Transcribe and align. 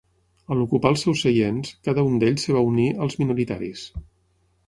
A 0.53 0.55
l'ocupar 0.59 0.91
els 0.93 1.03
seus 1.07 1.19
seients, 1.25 1.69
cada 1.89 2.07
un 2.11 2.17
d'ells 2.23 2.47
es 2.53 2.55
va 2.57 2.65
unir 2.71 2.87
als 3.07 3.21
minoritaris. 3.23 3.85